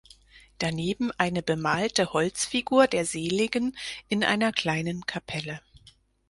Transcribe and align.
Daneben 0.57 1.11
eine 1.19 1.43
bemalte 1.43 2.11
Holzfigur 2.11 2.87
der 2.87 3.05
Seligen 3.05 3.77
in 4.07 4.23
einer 4.23 4.51
kleinen 4.51 5.05
Kapelle. 5.05 5.61